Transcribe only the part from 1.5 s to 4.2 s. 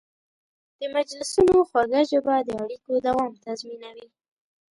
خوږه ژبه د اړیکو دوام تضمینوي.